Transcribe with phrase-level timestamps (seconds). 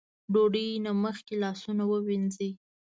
[0.33, 2.57] ډوډۍ نه مخکې لاسونه ووينځئ ـ